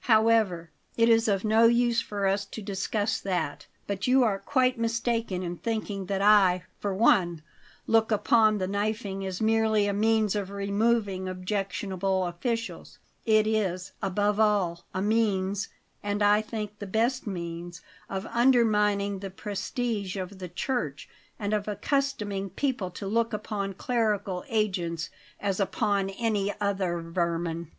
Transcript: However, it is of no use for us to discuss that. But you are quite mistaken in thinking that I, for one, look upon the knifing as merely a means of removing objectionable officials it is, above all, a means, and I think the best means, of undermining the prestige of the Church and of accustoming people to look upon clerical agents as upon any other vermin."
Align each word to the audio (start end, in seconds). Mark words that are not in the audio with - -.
However, 0.05 0.71
it 0.97 1.09
is 1.09 1.27
of 1.27 1.43
no 1.45 1.65
use 1.67 2.01
for 2.01 2.25
us 2.25 2.43
to 2.45 2.61
discuss 2.63 3.19
that. 3.21 3.67
But 3.85 4.07
you 4.07 4.23
are 4.23 4.39
quite 4.39 4.79
mistaken 4.79 5.43
in 5.43 5.57
thinking 5.57 6.07
that 6.07 6.23
I, 6.23 6.63
for 6.79 6.91
one, 6.91 7.43
look 7.85 8.11
upon 8.11 8.57
the 8.57 8.67
knifing 8.67 9.23
as 9.23 9.41
merely 9.43 9.85
a 9.85 9.93
means 9.93 10.35
of 10.35 10.49
removing 10.49 11.29
objectionable 11.29 12.25
officials 12.25 12.97
it 13.27 13.45
is, 13.45 13.91
above 14.01 14.39
all, 14.39 14.85
a 14.91 15.03
means, 15.03 15.67
and 16.01 16.23
I 16.23 16.41
think 16.41 16.79
the 16.79 16.87
best 16.87 17.27
means, 17.27 17.81
of 18.09 18.25
undermining 18.31 19.19
the 19.19 19.29
prestige 19.29 20.15
of 20.17 20.39
the 20.39 20.49
Church 20.49 21.07
and 21.37 21.53
of 21.53 21.67
accustoming 21.67 22.49
people 22.49 22.89
to 22.89 23.05
look 23.05 23.33
upon 23.33 23.73
clerical 23.75 24.43
agents 24.49 25.11
as 25.39 25.59
upon 25.59 26.09
any 26.09 26.51
other 26.59 26.99
vermin." 27.01 27.69